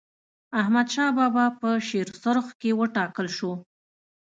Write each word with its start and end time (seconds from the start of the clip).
احمدشاه 0.61 1.11
بابا 1.17 1.45
په 1.59 1.69
شیرسرخ 1.87 2.45
کي 2.61 2.71
و 2.73 2.79
ټاکل 2.95 3.27
سو. 3.37 3.51